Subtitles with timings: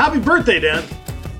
[0.00, 0.82] Happy birthday, Dan.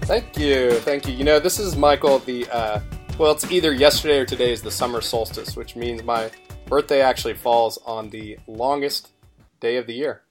[0.03, 0.73] Thank you.
[0.81, 1.15] Thank you.
[1.15, 2.81] You know, this is Michael, the, uh,
[3.17, 6.31] well, it's either yesterday or today is the summer solstice, which means my
[6.67, 9.13] birthday actually falls on the longest
[9.61, 10.25] day of the year.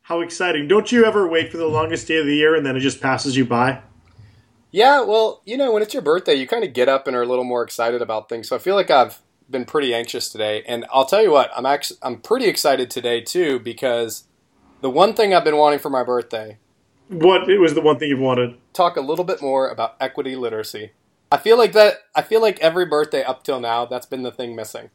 [0.00, 0.68] How exciting.
[0.68, 3.02] Don't you ever wait for the longest day of the year and then it just
[3.02, 3.82] passes you by?
[4.70, 7.20] Yeah, well, you know, when it's your birthday, you kind of get up and are
[7.20, 8.48] a little more excited about things.
[8.48, 9.20] So I feel like I've
[9.50, 10.62] been pretty anxious today.
[10.66, 14.24] And I'll tell you what, I'm actually I'm pretty excited today too because
[14.80, 16.56] the one thing I've been wanting for my birthday
[17.08, 18.56] what it was the one thing you've wanted?
[18.72, 20.92] Talk a little bit more about equity literacy.
[21.30, 21.98] I feel like that.
[22.14, 24.90] I feel like every birthday up till now, that's been the thing missing.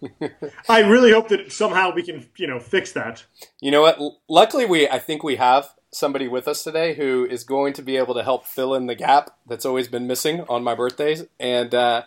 [0.68, 3.24] I really hope that somehow we can, you know, fix that.
[3.60, 3.98] You know what?
[4.28, 7.96] Luckily, we I think we have somebody with us today who is going to be
[7.96, 11.24] able to help fill in the gap that's always been missing on my birthdays.
[11.40, 12.02] And uh,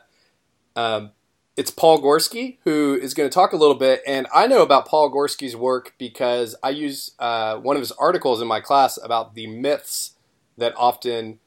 [0.75, 1.11] um,
[1.57, 4.01] it's Paul Gorski who is going to talk a little bit.
[4.07, 8.41] And I know about Paul Gorski's work because I use uh, one of his articles
[8.41, 10.15] in my class about the myths
[10.57, 11.39] that often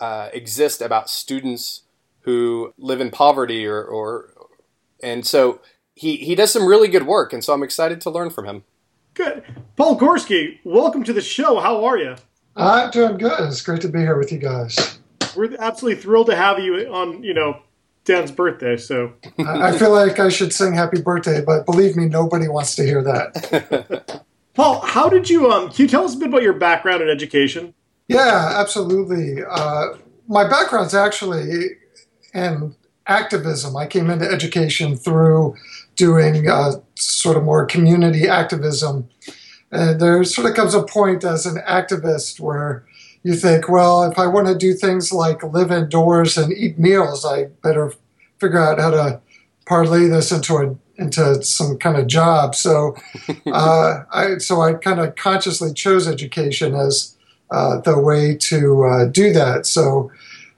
[0.00, 1.82] uh, exist about students
[2.20, 4.32] who live in poverty or, or
[5.02, 5.60] and so
[5.94, 7.32] he, he does some really good work.
[7.32, 8.64] And so I'm excited to learn from him.
[9.14, 9.44] Good.
[9.76, 11.58] Paul Gorski, welcome to the show.
[11.58, 12.14] How are you?
[12.54, 13.40] I'm doing good.
[13.40, 14.98] It's great to be here with you guys.
[15.36, 17.62] We're absolutely thrilled to have you on, you know,
[18.08, 22.48] Dan's birthday, so I feel like I should sing happy birthday, but believe me, nobody
[22.48, 24.24] wants to hear that.
[24.54, 27.08] Paul, how did you um can you tell us a bit about your background in
[27.08, 27.74] education?
[28.08, 29.44] Yeah, absolutely.
[29.48, 31.76] Uh, my background's actually
[32.32, 32.74] in
[33.06, 33.76] activism.
[33.76, 35.56] I came into education through
[35.94, 39.08] doing uh, sort of more community activism.
[39.70, 42.86] And there sort of comes a point as an activist where
[43.22, 47.24] you think, well, if I want to do things like live indoors and eat meals,
[47.24, 47.92] I better
[48.38, 49.20] figure out how to
[49.66, 52.54] parlay this into a into some kind of job.
[52.54, 52.96] So,
[53.46, 57.16] uh, I so I kind of consciously chose education as
[57.50, 59.66] uh, the way to uh, do that.
[59.66, 60.10] So,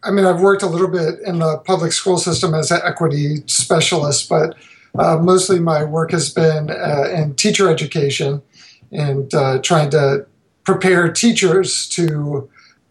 [0.03, 3.43] I mean, I've worked a little bit in the public school system as an equity
[3.47, 4.57] specialist, but
[4.99, 8.43] uh, mostly my work has been uh, in teacher education
[8.91, 10.27] and uh, trying to
[10.65, 12.49] prepare teachers to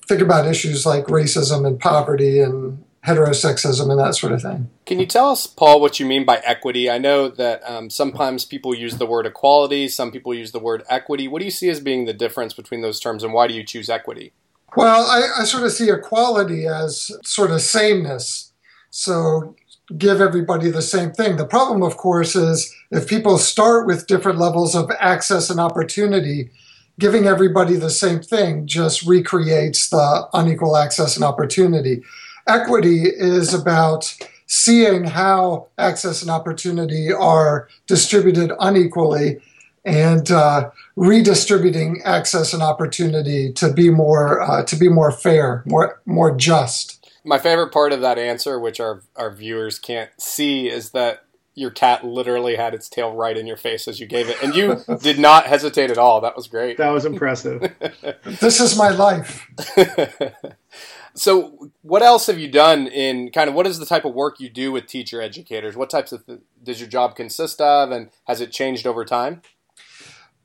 [0.07, 4.69] think about issues like racism and poverty and heterosexism and that sort of thing.
[4.85, 6.89] Can you tell us, Paul, what you mean by equity?
[6.89, 10.83] I know that um, sometimes people use the word equality, some people use the word
[10.89, 11.27] equity.
[11.27, 13.63] What do you see as being the difference between those terms, and why do you
[13.63, 14.33] choose equity?
[14.75, 18.51] Well, I, I sort of see equality as sort of sameness.
[18.91, 19.55] So
[19.97, 21.37] give everybody the same thing.
[21.37, 26.51] The problem, of course, is if people start with different levels of access and opportunity,
[26.99, 32.03] giving everybody the same thing just recreates the unequal access and opportunity.
[32.45, 34.15] Equity is about
[34.45, 39.39] seeing how access and opportunity are distributed unequally
[39.85, 46.01] and uh, redistributing access and opportunity to be more uh, to be more fair, more
[46.05, 46.97] more just.
[47.23, 51.23] My favorite part of that answer, which our our viewers can't see, is that
[51.59, 54.55] your cat literally had its tail right in your face as you gave it, and
[54.55, 56.21] you did not hesitate at all.
[56.21, 56.77] That was great.
[56.77, 57.71] That was impressive.
[58.23, 59.45] this is my life.
[61.13, 64.39] so, what else have you done in kind of what is the type of work
[64.39, 65.75] you do with teacher educators?
[65.75, 69.41] What types of th- does your job consist of, and has it changed over time?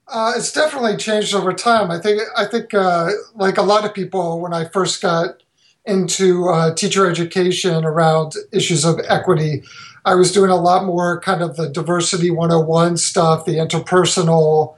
[0.09, 1.91] Uh, it's definitely changed over time.
[1.91, 5.43] I think I think uh, like a lot of people, when I first got
[5.87, 9.63] into uh, teacher education around issues of equity,
[10.05, 14.77] I was doing a lot more kind of the diversity 101 stuff, the interpersonal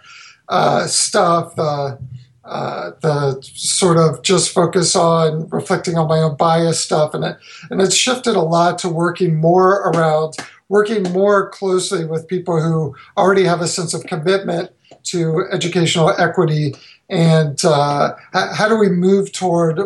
[0.49, 1.99] uh, stuff, the,
[2.45, 7.13] uh, the sort of just focus on reflecting on my own bias stuff.
[7.13, 7.37] And it,
[7.71, 10.37] and it's shifted a lot to working more around
[10.69, 14.71] working more closely with people who already have a sense of commitment
[15.05, 16.75] to educational equity
[17.09, 19.81] and uh, how do we move toward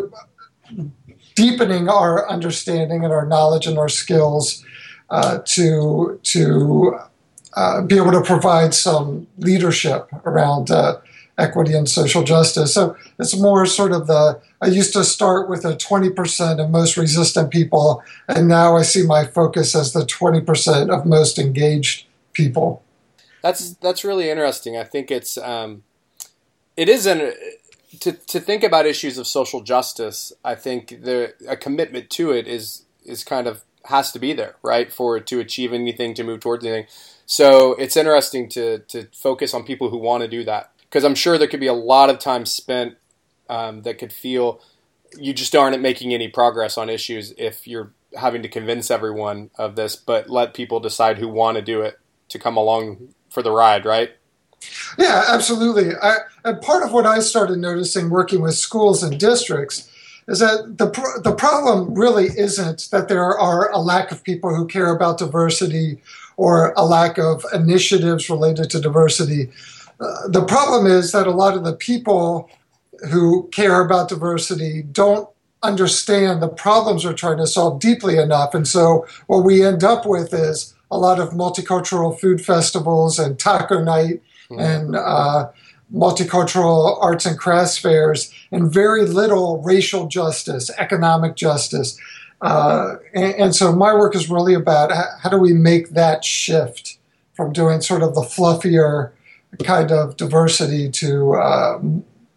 [1.35, 4.65] deepening our understanding and our knowledge and our skills
[5.11, 6.97] uh, to to
[7.53, 10.99] uh, be able to provide some leadership around uh,
[11.37, 12.73] equity and social justice.
[12.73, 16.95] So it's more sort of the I used to start with the 20% of most
[16.95, 22.83] resistant people, and now I see my focus as the 20% of most engaged people.
[23.41, 24.77] That's that's really interesting.
[24.77, 25.83] I think it's um,
[26.77, 27.33] it isn't
[27.99, 30.31] to to think about issues of social justice.
[30.45, 34.55] I think the a commitment to it is is kind of has to be there,
[34.61, 36.87] right, for to achieve anything, to move towards anything.
[37.25, 41.15] So it's interesting to to focus on people who want to do that because I'm
[41.15, 42.95] sure there could be a lot of time spent
[43.49, 44.61] um, that could feel
[45.17, 49.75] you just aren't making any progress on issues if you're having to convince everyone of
[49.75, 51.97] this, but let people decide who want to do it
[52.29, 54.11] to come along for the ride, right?
[54.97, 55.95] Yeah, absolutely.
[56.01, 59.89] I, and part of what I started noticing working with schools and districts
[60.31, 60.87] is that the
[61.23, 66.01] the problem really isn't that there are a lack of people who care about diversity
[66.37, 69.51] or a lack of initiatives related to diversity.
[69.99, 72.49] Uh, the problem is that a lot of the people
[73.11, 75.29] who care about diversity don't
[75.63, 78.53] understand the problems we're trying to solve deeply enough.
[78.53, 83.37] And so what we end up with is a lot of multicultural food festivals and
[83.37, 84.59] taco night mm.
[84.59, 85.49] and uh,
[85.93, 91.97] multicultural arts and crafts fairs and very little racial justice, economic justice.
[92.41, 96.25] Uh, and, and, so my work is really about how, how do we make that
[96.25, 96.97] shift
[97.33, 99.11] from doing sort of the fluffier
[99.63, 101.79] kind of diversity to uh,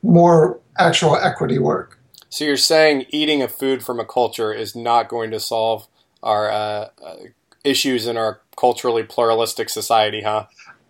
[0.03, 1.99] more actual equity work.
[2.29, 5.87] So you're saying eating a food from a culture is not going to solve
[6.23, 7.17] our uh, uh,
[7.63, 10.47] issues in our culturally pluralistic society, huh?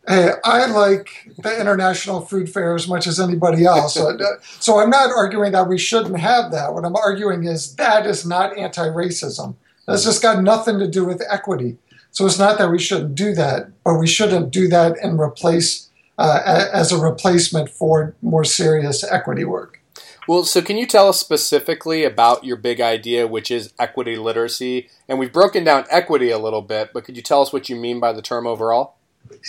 [0.07, 3.95] Hey, I like the International Food Fair as much as anybody else.
[3.95, 6.75] so, uh, so I'm not arguing that we shouldn't have that.
[6.75, 9.55] What I'm arguing is that is not anti-racism.
[9.87, 11.79] That's just got nothing to do with equity.
[12.11, 15.89] So it's not that we shouldn't do that, but we shouldn't do that and replace
[16.19, 19.81] uh, as a replacement for more serious equity work.
[20.29, 24.89] Well, so can you tell us specifically about your big idea, which is equity literacy?
[25.09, 27.77] And we've broken down equity a little bit, but could you tell us what you
[27.77, 28.97] mean by the term overall?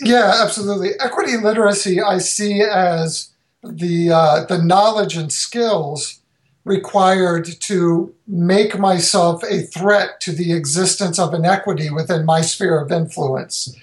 [0.01, 0.91] Yeah, absolutely.
[0.99, 3.31] Equity literacy I see as
[3.63, 6.19] the uh, the knowledge and skills
[6.65, 12.91] required to make myself a threat to the existence of inequity within my sphere of
[12.91, 13.75] influence.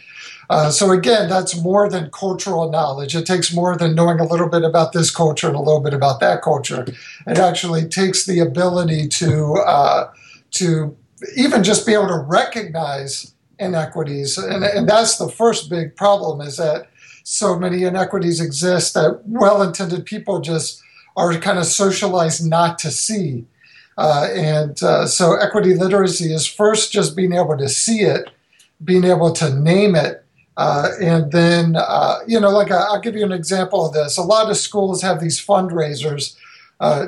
[0.51, 3.15] Uh, so again, that's more than cultural knowledge.
[3.15, 5.95] It takes more than knowing a little bit about this culture and a little bit
[5.95, 6.85] about that culture.
[7.27, 10.11] It actually takes the ability to uh,
[10.53, 10.97] to
[11.37, 13.32] even just be able to recognize
[13.63, 16.89] inequities, and, and that's the first big problem is that
[17.25, 20.83] so many inequities exist that well-intended people just
[21.17, 23.47] are kind of socialized not to see.
[23.97, 28.31] Uh, and uh, so equity literacy is first just being able to see it,
[28.83, 30.23] being able to name it,
[30.57, 34.19] uh, and then, uh, you know, like uh, I'll give you an example of this.
[34.19, 36.37] A lot of schools have these fundraisers
[36.79, 37.07] uh,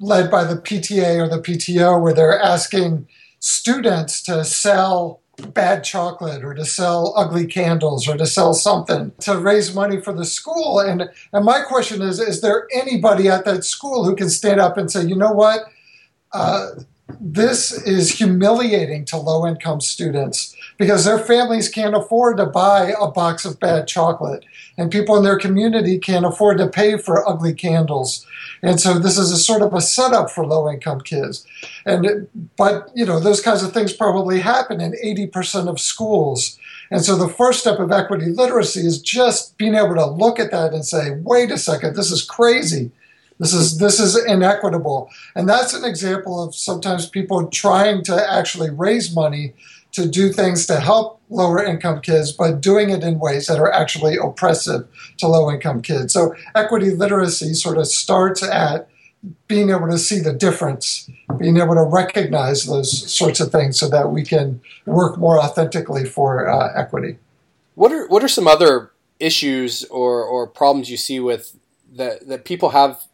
[0.00, 3.06] led by the PTA or the PTO where they're asking
[3.38, 9.38] students to sell bad chocolate or to sell ugly candles or to sell something to
[9.38, 10.78] raise money for the school.
[10.78, 14.76] And, and my question is is there anybody at that school who can stand up
[14.76, 15.60] and say, you know what?
[16.32, 16.70] Uh,
[17.20, 23.08] this is humiliating to low income students because their families can't afford to buy a
[23.08, 24.44] box of bad chocolate
[24.76, 28.26] and people in their community can't afford to pay for ugly candles.
[28.62, 31.46] And so this is a sort of a setup for low income kids.
[31.84, 36.58] And but you know those kinds of things probably happen in 80% of schools.
[36.90, 40.50] And so the first step of equity literacy is just being able to look at
[40.50, 42.90] that and say wait a second this is crazy
[43.42, 48.70] this is this is inequitable, and that's an example of sometimes people trying to actually
[48.70, 49.54] raise money
[49.90, 53.72] to do things to help lower income kids, but doing it in ways that are
[53.72, 54.86] actually oppressive
[55.18, 56.12] to low income kids.
[56.12, 58.88] So equity literacy sort of starts at
[59.48, 63.88] being able to see the difference, being able to recognize those sorts of things so
[63.88, 67.18] that we can work more authentically for uh, equity.
[67.74, 71.56] What are what are some other issues or, or problems you see with
[71.92, 73.04] that that people have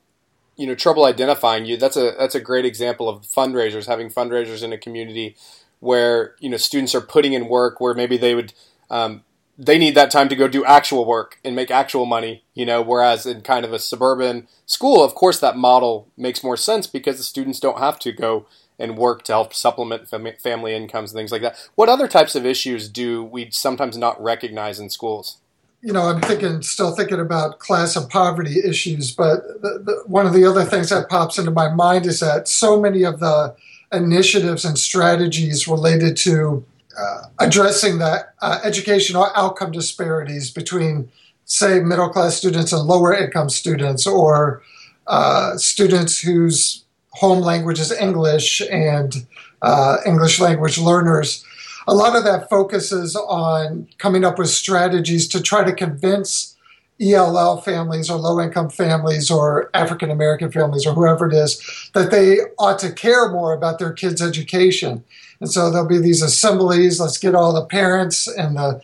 [0.58, 4.62] you know trouble identifying you that's a that's a great example of fundraisers having fundraisers
[4.62, 5.36] in a community
[5.80, 8.52] where you know students are putting in work where maybe they would
[8.90, 9.22] um,
[9.56, 12.82] they need that time to go do actual work and make actual money you know
[12.82, 17.16] whereas in kind of a suburban school of course that model makes more sense because
[17.16, 18.46] the students don't have to go
[18.78, 21.68] and work to help supplement family incomes and things like that.
[21.74, 25.38] What other types of issues do we sometimes not recognize in schools
[25.82, 30.26] you know, I'm thinking, still thinking about class and poverty issues, but the, the, one
[30.26, 33.54] of the other things that pops into my mind is that so many of the
[33.92, 36.64] initiatives and strategies related to
[36.98, 41.10] uh, addressing the uh, educational outcome disparities between,
[41.44, 44.62] say, middle class students and lower income students, or
[45.06, 49.26] uh, students whose home language is English and
[49.62, 51.44] uh, English language learners
[51.88, 56.54] a lot of that focuses on coming up with strategies to try to convince
[57.00, 62.10] ELL families or low income families or African American families or whoever it is, that
[62.10, 65.02] they ought to care more about their kids' education.
[65.40, 67.00] And so there'll be these assemblies.
[67.00, 68.82] Let's get all the parents and the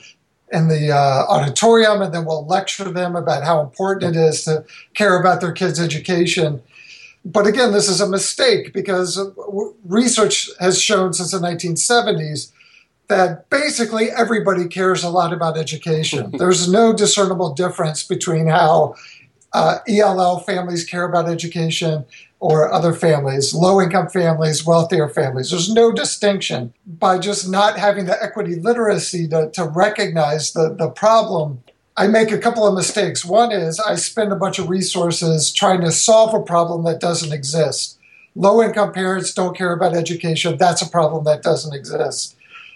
[0.50, 4.64] in the uh, auditorium, and then we'll lecture them about how important it is to
[4.94, 6.62] care about their kids' education.
[7.24, 9.18] But again, this is a mistake because
[9.84, 12.52] research has shown since the 1970s
[13.08, 16.30] that basically everybody cares a lot about education.
[16.38, 18.94] There's no discernible difference between how
[19.52, 22.04] uh, ELL families care about education
[22.40, 25.50] or other families, low income families, wealthier families.
[25.50, 26.74] There's no distinction.
[26.86, 31.62] By just not having the equity literacy to, to recognize the, the problem,
[31.96, 33.24] I make a couple of mistakes.
[33.24, 37.32] One is I spend a bunch of resources trying to solve a problem that doesn't
[37.32, 37.98] exist.
[38.34, 40.58] Low income parents don't care about education.
[40.58, 42.33] That's a problem that doesn't exist.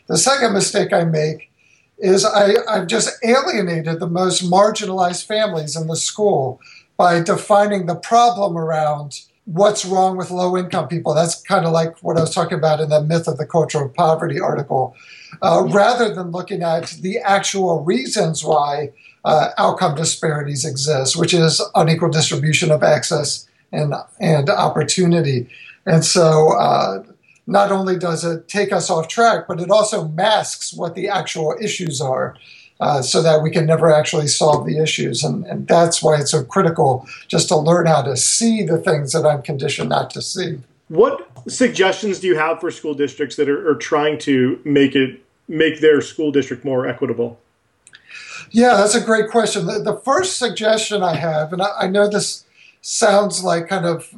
[0.09, 1.51] The second mistake I make
[1.99, 6.61] is I, I've just alienated the most marginalized families in the school
[6.97, 11.15] by defining the problem around what's wrong with low income people.
[11.15, 13.83] That's kind of like what I was talking about in the myth of the culture
[13.83, 14.95] of poverty article,
[15.43, 18.93] uh, rather than looking at the actual reasons why
[19.25, 25.49] uh, outcome disparities exist, which is unequal distribution of access and and opportunity.
[25.87, 27.03] And so, uh,
[27.49, 31.57] not only does it take us off track, but it also masks what the actual
[31.59, 32.37] issues are
[32.79, 35.25] uh, so that we can never actually solve the issues.
[35.25, 39.13] And, and that's why it's so critical just to learn how to see the things
[39.13, 40.61] that I'm conditioned not to see.
[40.89, 45.25] What suggestions do you have for school districts that are, are trying to make it
[45.49, 47.41] make their school district more equitable?
[48.51, 49.67] Yeah, that's a great question.
[49.67, 52.45] The, the first suggestion I have, and I, I know this
[52.83, 54.15] sounds like kind of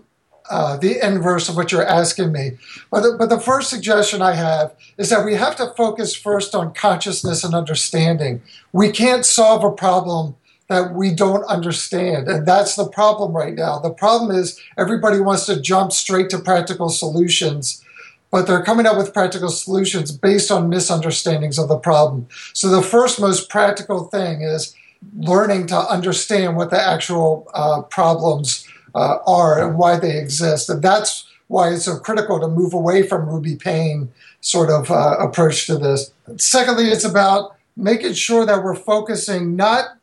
[0.50, 2.58] uh, the inverse of what you're asking me.
[2.90, 6.54] But the, but the first suggestion I have is that we have to focus first
[6.54, 8.42] on consciousness and understanding.
[8.72, 10.34] We can't solve a problem
[10.68, 12.28] that we don't understand.
[12.28, 13.78] And that's the problem right now.
[13.78, 17.84] The problem is everybody wants to jump straight to practical solutions,
[18.30, 22.28] but they're coming up with practical solutions based on misunderstandings of the problem.
[22.52, 24.74] So the first most practical thing is
[25.16, 30.68] learning to understand what the actual uh, problems uh, are and why they exist.
[30.68, 35.16] And that's why it's so critical to move away from Ruby Payne sort of uh,
[35.18, 36.12] approach to this.
[36.36, 39.96] Secondly, it's about making sure that we're focusing not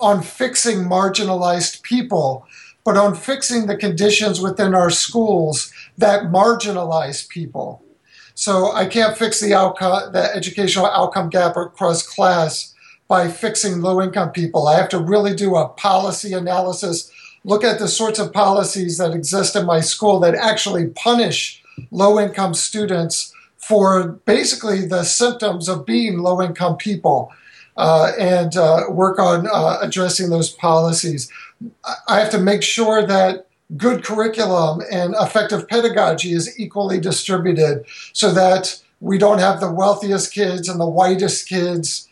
[0.00, 2.46] on fixing marginalized people,
[2.84, 7.82] but on fixing the conditions within our schools that marginalize people.
[8.34, 12.74] So I can't fix the outcome, the educational outcome gap across class
[13.08, 14.68] by fixing low income people.
[14.68, 17.10] I have to really do a policy analysis
[17.46, 21.62] look at the sorts of policies that exist in my school that actually punish
[21.92, 27.32] low income students for basically the symptoms of being low income people
[27.76, 31.30] uh, and uh, work on uh, addressing those policies.
[32.08, 38.32] I have to make sure that good curriculum and effective pedagogy is equally distributed so
[38.32, 42.08] that we don't have the wealthiest kids and the whitest kids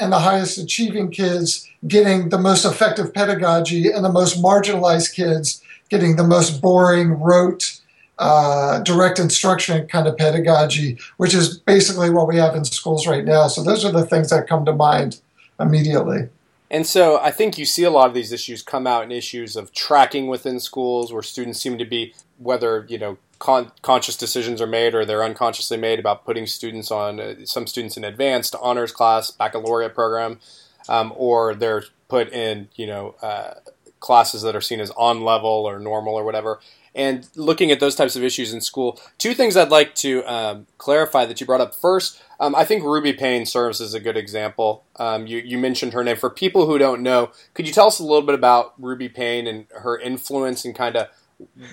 [0.00, 5.62] and the highest achieving kids getting the most effective pedagogy and the most marginalized kids
[5.90, 7.80] getting the most boring, rote,
[8.18, 13.24] uh, direct instruction kind of pedagogy, which is basically what we have in schools right
[13.24, 13.48] now.
[13.48, 15.20] So those are the things that come to mind
[15.60, 16.28] immediately.
[16.70, 19.54] And so I think you see a lot of these issues come out in issues
[19.56, 24.62] of tracking within schools where students seem to be, whether, you know, con- conscious decisions
[24.62, 28.56] are made or they're unconsciously made about putting students on, uh, some students in advanced
[28.60, 30.40] honors class, baccalaureate program,
[30.88, 33.52] um, or they're put in you know uh,
[34.00, 36.58] classes that are seen as on level or normal or whatever.
[36.94, 40.66] And looking at those types of issues in school, two things I'd like to um,
[40.78, 41.74] clarify that you brought up.
[41.74, 44.84] First, um, I think Ruby Payne serves as a good example.
[44.96, 46.16] Um, you, you, mentioned her name.
[46.16, 49.48] For people who don't know, could you tell us a little bit about Ruby Payne
[49.48, 51.08] and her influence and kind of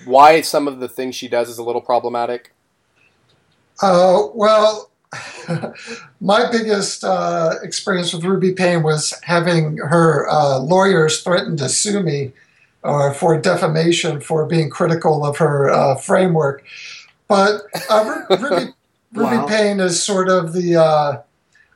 [0.04, 2.52] why some of the things she does is a little problematic?
[3.80, 4.90] Uh, well,
[6.20, 12.02] my biggest uh, experience with Ruby Payne was having her uh, lawyers threaten to sue
[12.02, 12.32] me
[12.84, 16.64] uh, for defamation for being critical of her uh, framework.
[17.28, 18.72] But uh, Ruby,
[19.12, 19.46] Ruby wow.
[19.46, 21.22] Payne is sort of the uh,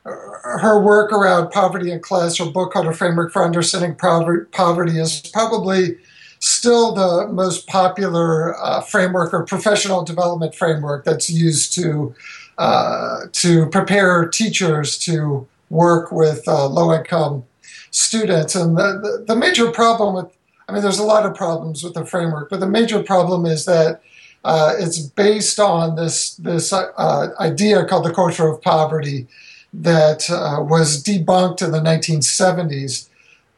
[0.03, 2.37] her work around poverty and class.
[2.37, 5.97] Her book called "A Framework for Understanding Poverty" is probably
[6.39, 8.55] still the most popular
[8.87, 12.13] framework or professional development framework that's used to
[12.57, 17.43] uh, to prepare teachers to work with uh, low income
[17.91, 18.55] students.
[18.55, 20.35] And the, the, the, major problem with,
[20.67, 23.65] I mean, there's a lot of problems with the framework, but the major problem is
[23.65, 24.01] that
[24.43, 29.27] uh, it's based on this, this uh, idea called the culture of poverty
[29.71, 33.07] that uh, was debunked in the 1970s.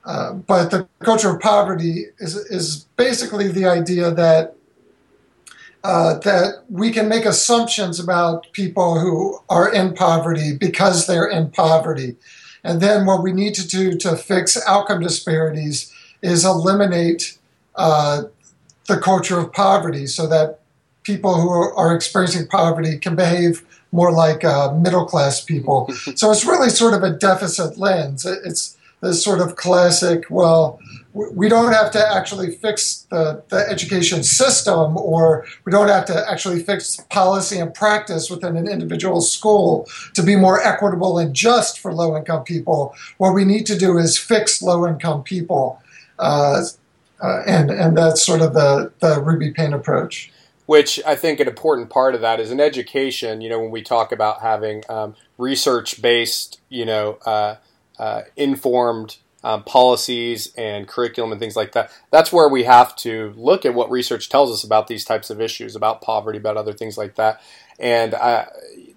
[0.05, 4.55] Uh, but the culture of poverty is, is basically the idea that
[5.83, 11.49] uh, that we can make assumptions about people who are in poverty because they're in
[11.51, 12.17] poverty.
[12.65, 17.37] And then what we need to do to fix outcome disparities is eliminate
[17.75, 18.23] uh,
[18.87, 20.59] the culture of poverty so that
[21.03, 25.89] people who are experiencing poverty can behave more like uh, middle class people.
[26.15, 28.25] so it's really sort of a deficit lens.
[28.25, 30.79] It's this sort of classic, well,
[31.13, 36.29] we don't have to actually fix the, the education system or we don't have to
[36.29, 41.79] actually fix policy and practice within an individual school to be more equitable and just
[41.79, 42.93] for low income people.
[43.17, 45.81] What we need to do is fix low income people.
[46.19, 46.63] Uh,
[47.21, 50.31] uh, and, and that's sort of the, the Ruby Payne approach
[50.69, 53.41] which I think an important part of that is in education.
[53.41, 57.55] You know, when we talk about having um, research-based, you know, uh,
[57.99, 61.91] uh, informed um, policies and curriculum and things like that.
[62.11, 65.39] That's where we have to look at what research tells us about these types of
[65.39, 67.41] issues, about poverty, about other things like that.
[67.79, 68.47] And I,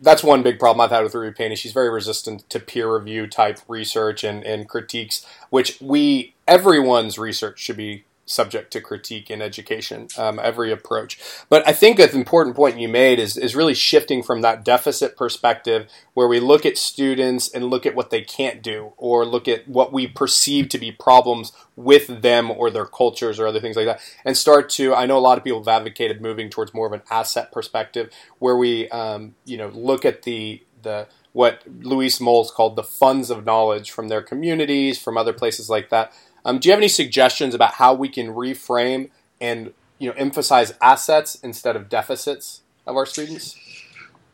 [0.01, 1.55] that's one big problem I've had with Ruby Payne.
[1.55, 7.61] She's very resistant to peer review type research and, and critiques, which we everyone's research
[7.61, 11.19] should be subject to critique in education, um, every approach.
[11.49, 15.17] But I think an important point you made is, is really shifting from that deficit
[15.17, 19.49] perspective where we look at students and look at what they can't do or look
[19.49, 23.77] at what we perceive to be problems with them or their cultures or other things
[23.77, 26.75] like that and start to i know a lot of people have advocated moving towards
[26.75, 31.63] more of an asset perspective where we um, you know look at the the what
[31.81, 36.13] Luis Moll called the funds of knowledge from their communities, from other places like that,
[36.45, 40.75] um, do you have any suggestions about how we can reframe and you know emphasize
[40.81, 43.57] assets instead of deficits of our students?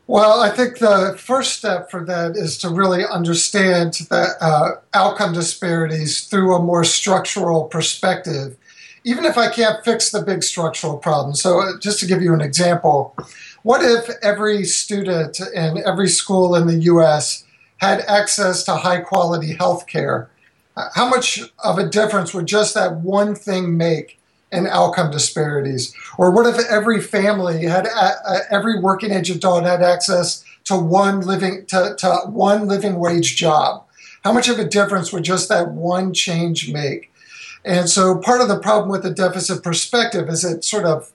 [0.07, 5.33] Well, I think the first step for that is to really understand the uh, outcome
[5.33, 8.57] disparities through a more structural perspective,
[9.03, 11.35] even if I can't fix the big structural problem.
[11.35, 13.15] So, uh, just to give you an example,
[13.61, 17.43] what if every student in every school in the US
[17.77, 20.31] had access to high quality health care?
[20.93, 24.19] How much of a difference would just that one thing make
[24.51, 25.93] in outcome disparities?
[26.17, 31.21] Or what if every family had uh, every working age adult had access to one
[31.21, 33.85] living to, to one living wage job?
[34.23, 37.11] How much of a difference would just that one change make?
[37.63, 41.11] And so part of the problem with the deficit perspective is it sort of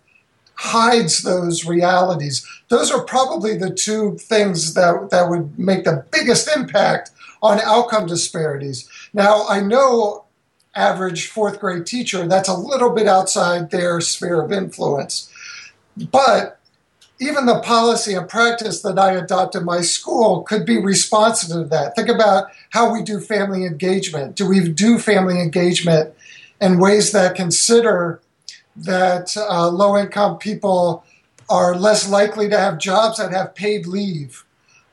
[0.56, 2.46] hides those realities.
[2.68, 7.10] Those are probably the two things that, that would make the biggest impact
[7.42, 8.88] on outcome disparities.
[9.14, 10.24] Now, I know
[10.74, 15.30] average fourth grade teacher, that's a little bit outside their sphere of influence.
[15.96, 16.58] But
[17.20, 21.64] even the policy and practice that I adopt in my school could be responsive to
[21.64, 21.94] that.
[21.94, 24.34] Think about how we do family engagement.
[24.34, 26.12] Do we do family engagement
[26.60, 28.20] in ways that consider
[28.74, 31.04] that uh, low income people
[31.48, 34.44] are less likely to have jobs that have paid leave?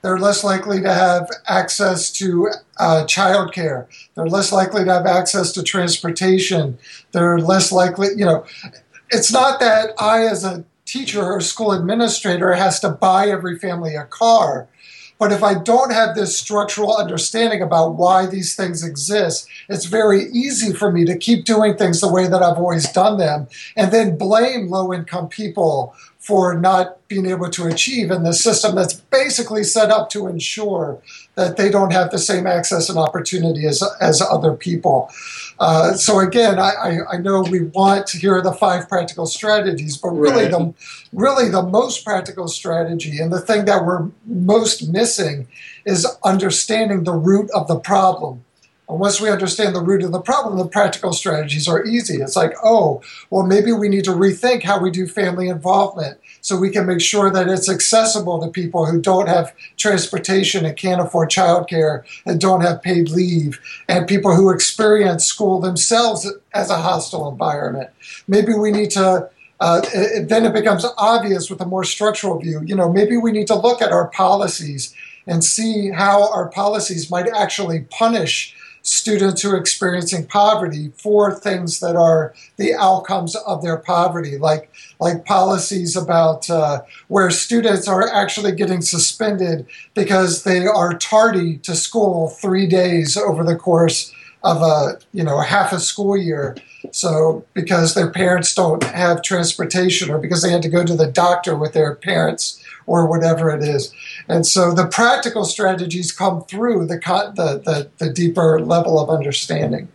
[0.01, 3.87] They're less likely to have access to uh, childcare.
[4.15, 6.77] They're less likely to have access to transportation.
[7.11, 8.45] They're less likely, you know,
[9.09, 13.95] it's not that I, as a teacher or school administrator, has to buy every family
[13.95, 14.67] a car.
[15.21, 20.23] But if I don't have this structural understanding about why these things exist, it's very
[20.31, 23.91] easy for me to keep doing things the way that I've always done them and
[23.91, 28.95] then blame low income people for not being able to achieve in the system that's
[28.95, 30.99] basically set up to ensure
[31.35, 35.09] that they don't have the same access and opportunity as, as other people.
[35.59, 40.09] Uh, so again, I, I, know we want to hear the five practical strategies, but
[40.09, 40.51] really right.
[40.51, 40.73] the
[41.13, 45.47] really the most practical strategy and the thing that we're most missing
[45.85, 48.43] is understanding the root of the problem.
[48.91, 52.17] And once we understand the root of the problem, the practical strategies are easy.
[52.17, 56.58] It's like, oh, well, maybe we need to rethink how we do family involvement so
[56.58, 60.99] we can make sure that it's accessible to people who don't have transportation and can't
[60.99, 66.77] afford childcare and don't have paid leave, and people who experience school themselves as a
[66.77, 67.89] hostile environment.
[68.27, 69.30] Maybe we need to.
[69.62, 72.62] Uh, it, then it becomes obvious with a more structural view.
[72.65, 74.93] You know, maybe we need to look at our policies
[75.27, 81.79] and see how our policies might actually punish students who are experiencing poverty for things
[81.79, 88.07] that are the outcomes of their poverty, like like policies about uh, where students are
[88.09, 94.13] actually getting suspended because they are tardy to school three days over the course
[94.43, 96.55] of a you know half a school year.
[96.91, 101.11] So because their parents don't have transportation, or because they had to go to the
[101.11, 103.93] doctor with their parents or whatever it is.
[104.27, 106.97] And so the practical strategies come through the,
[107.35, 109.87] the, the, the deeper level of understanding.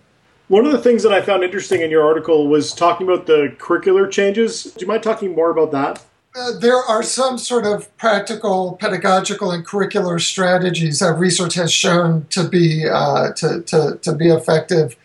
[0.49, 3.55] One of the things that I found interesting in your article was talking about the
[3.59, 4.63] curricular changes.
[4.63, 6.05] Do you mind talking more about that?
[6.37, 12.27] Uh, there are some sort of practical, pedagogical, and curricular strategies that research has shown
[12.27, 14.97] to be uh, to, to, to, be effective.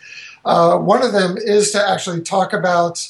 [0.44, 3.10] Uh, one of them is to actually talk about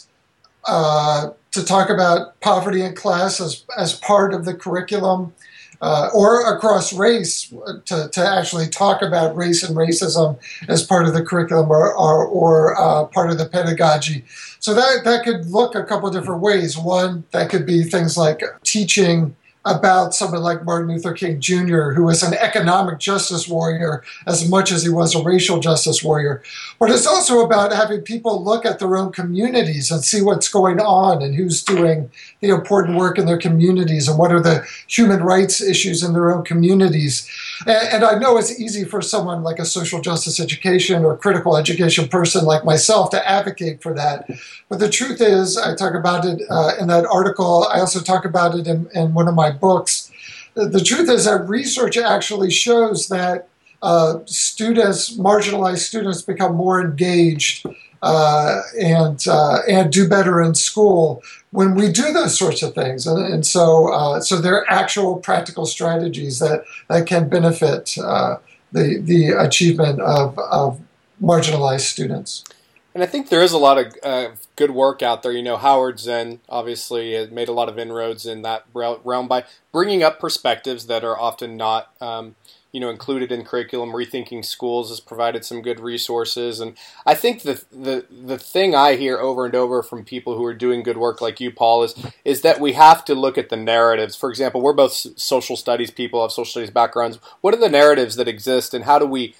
[0.65, 5.33] uh, to talk about poverty and class as, as part of the curriculum
[5.81, 7.51] uh, or across race
[7.85, 10.37] to, to actually talk about race and racism
[10.69, 14.23] as part of the curriculum or, or, or uh, part of the pedagogy.
[14.59, 16.77] So that, that could look a couple different ways.
[16.77, 22.03] One, that could be things like teaching about someone like Martin Luther King Jr., who
[22.03, 26.41] was an economic justice warrior as much as he was a racial justice warrior.
[26.79, 30.79] But it's also about having people look at their own communities and see what's going
[30.79, 35.21] on and who's doing the important work in their communities and what are the human
[35.21, 37.29] rights issues in their own communities.
[37.67, 42.07] And, I know it's easy for someone like a social justice education or critical education
[42.07, 44.27] person like myself to advocate for that.
[44.69, 47.67] But the truth is, I talk about it uh, in that article.
[47.71, 50.11] I also talk about it in, in one of my books.
[50.53, 53.47] The, the truth is that research actually shows that
[53.81, 57.65] uh, students, marginalized students, become more engaged
[58.01, 63.05] uh, and uh, and do better in school when we do those sorts of things.
[63.07, 68.37] And, and so uh, so there are actual practical strategies that that can benefit uh,
[68.71, 70.79] the the achievement of, of
[71.21, 72.43] marginalized students.
[72.93, 75.31] And I think there is a lot of uh, good work out there.
[75.31, 79.45] You know, Howard Zinn obviously has made a lot of inroads in that realm by
[79.71, 82.35] bringing up perspectives that are often not um,
[82.71, 83.91] you know included in curriculum.
[83.91, 88.95] Rethinking Schools has provided some good resources, and I think the the the thing I
[88.95, 91.95] hear over and over from people who are doing good work like you, Paul, is
[92.25, 94.15] is that we have to look at the narratives.
[94.15, 97.19] For example, we're both social studies people, have social studies backgrounds.
[97.41, 99.35] What are the narratives that exist, and how do we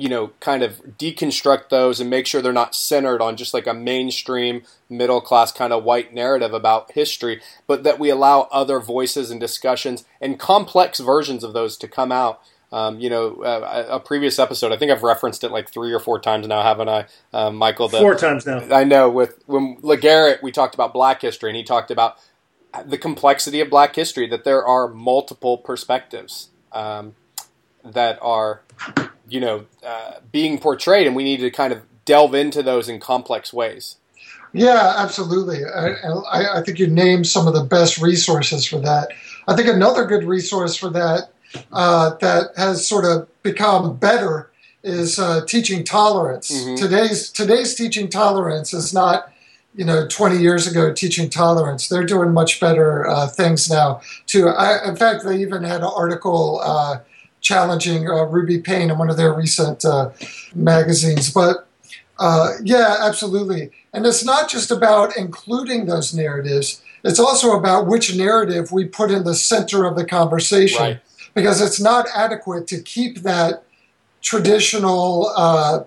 [0.00, 3.66] you know, kind of deconstruct those and make sure they're not centered on just like
[3.66, 8.80] a mainstream middle class kind of white narrative about history, but that we allow other
[8.80, 12.40] voices and discussions and complex versions of those to come out
[12.72, 14.72] um, you know, uh, a previous episode.
[14.72, 17.88] I think I've referenced it like three or four times now, haven't I, uh, Michael?
[17.88, 18.60] The, four times now.
[18.70, 19.10] I know.
[19.10, 22.16] With when LaGarrett, we talked about Black history, and he talked about
[22.84, 24.28] the complexity of Black history.
[24.28, 27.16] That there are multiple perspectives um,
[27.84, 28.62] that are,
[29.30, 33.00] you know, uh, being portrayed, and we need to kind of delve into those in
[33.00, 33.96] complex ways.
[34.52, 35.64] Yeah, absolutely.
[35.64, 35.94] I,
[36.30, 39.10] I, I think you named some of the best resources for that.
[39.46, 41.30] I think another good resource for that
[41.72, 44.50] uh, that has sort of become better
[44.82, 46.50] is uh, teaching tolerance.
[46.50, 46.76] Mm-hmm.
[46.76, 49.32] Today's today's teaching tolerance is not
[49.74, 51.88] you know 20 years ago teaching tolerance.
[51.88, 54.00] They're doing much better uh, things now.
[54.26, 54.48] Too.
[54.48, 56.98] I, in fact, they even had an article uh,
[57.50, 60.10] challenging uh, Ruby Payne in one of their recent uh,
[60.54, 61.32] magazines.
[61.32, 61.66] But
[62.62, 63.70] yeah, absolutely.
[63.92, 66.82] And it's not just about including those narratives.
[67.02, 70.82] It's also about which narrative we put in the center of the conversation.
[70.82, 71.00] Right
[71.34, 73.62] because it's not adequate to keep that
[74.22, 75.84] traditional uh,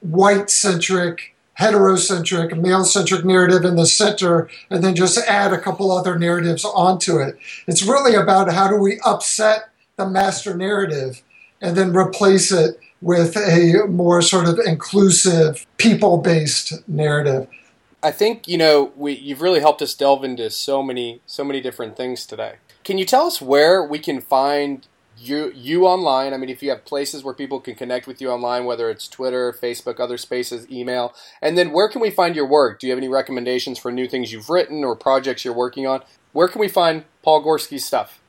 [0.00, 5.90] white centric, heterocentric, male centric narrative in the center and then just add a couple
[5.90, 7.38] other narratives onto it.
[7.66, 9.68] It's really about how do we upset
[9.98, 11.22] the master narrative
[11.60, 17.46] and then replace it with a more sort of inclusive, people based narrative.
[18.02, 21.60] I think you know we, you've really helped us delve into so many so many
[21.60, 22.54] different things today.
[22.84, 26.32] Can you tell us where we can find you you online?
[26.32, 29.08] I mean, if you have places where people can connect with you online, whether it's
[29.08, 32.78] Twitter, Facebook, other spaces, email, and then where can we find your work?
[32.78, 36.02] Do you have any recommendations for new things you've written or projects you're working on?
[36.32, 38.20] Where can we find Paul Gorski's stuff?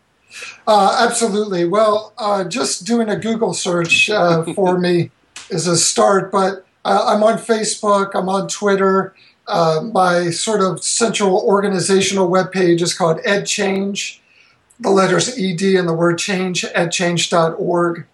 [0.68, 1.66] Uh, absolutely.
[1.66, 5.12] Well, uh, just doing a Google search uh, for me
[5.50, 9.16] is a start, but uh, I'm on Facebook, I'm on Twitter.
[9.48, 14.20] Uh, my sort of central organizational webpage is called EdChange
[14.80, 18.06] the letters ed and the word change at change.org.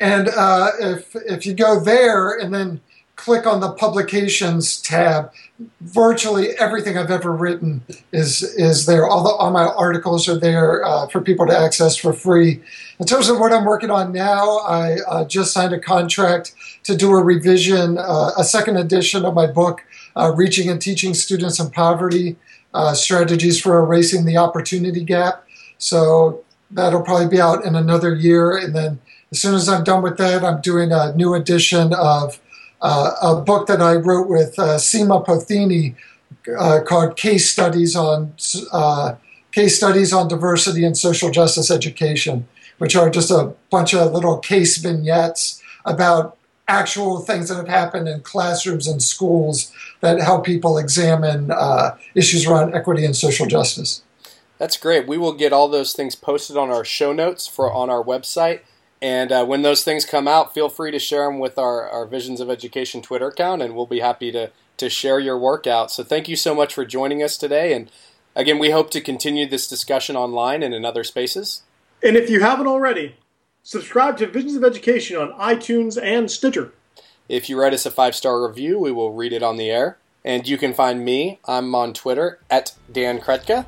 [0.00, 2.80] And uh, if, if you go there and then
[3.22, 5.32] click on the publications tab,
[5.80, 7.82] virtually everything I've ever written
[8.12, 9.06] is, is there.
[9.06, 12.60] All, the, all my articles are there uh, for people to access for free.
[12.98, 16.96] In terms of what I'm working on now, I uh, just signed a contract to
[16.96, 19.84] do a revision, uh, a second edition of my book,
[20.16, 22.34] uh, Reaching and Teaching Students in Poverty
[22.74, 25.46] uh, strategies for erasing the opportunity gap.
[25.78, 28.56] So that'll probably be out in another year.
[28.56, 32.40] And then as soon as I'm done with that, I'm doing a new edition of
[32.82, 35.94] uh, a book that I wrote with uh, Seema Pothini
[36.58, 38.34] uh, called Case Studies on
[38.72, 39.14] uh,
[39.52, 44.38] Case Studies on Diversity and Social Justice Education, which are just a bunch of little
[44.38, 46.36] case vignettes about
[46.68, 52.46] actual things that have happened in classrooms and schools that help people examine uh, issues
[52.46, 54.02] around equity and social justice.
[54.58, 55.06] That's great.
[55.06, 58.60] We will get all those things posted on our show notes for on our website.
[59.02, 62.06] And uh, when those things come out, feel free to share them with our, our
[62.06, 65.90] Visions of Education Twitter account, and we'll be happy to, to share your work out.
[65.90, 67.72] So thank you so much for joining us today.
[67.72, 67.90] And
[68.36, 71.62] again, we hope to continue this discussion online and in other spaces.
[72.00, 73.16] And if you haven't already,
[73.64, 76.72] subscribe to Visions of Education on iTunes and Stitcher.
[77.28, 79.98] If you write us a five star review, we will read it on the air.
[80.24, 83.66] And you can find me, I'm on Twitter at Dan Krutka.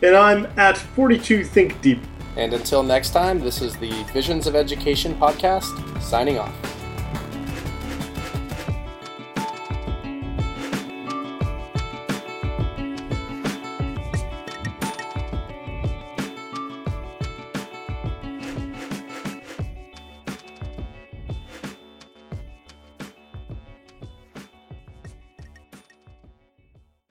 [0.00, 1.98] And I'm at 42 Think Deep.
[2.38, 6.67] And until next time, this is the Visions of Education podcast, signing off.